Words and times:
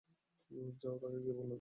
যাও 0.81 0.95
তাকে 1.01 1.17
গিয়ে 1.23 1.33
বলে 1.33 1.37
দাও। 1.37 1.49